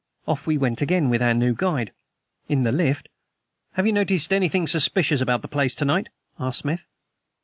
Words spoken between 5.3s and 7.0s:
the place to night?" asked Smith.